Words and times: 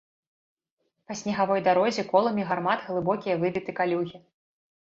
Па 1.11 1.17
снегавой 1.19 1.61
дарозе 1.69 2.05
коламі 2.13 2.47
гармат 2.53 2.79
глыбокія 2.89 3.35
выбіты 3.45 3.71
калюгі. 3.83 4.17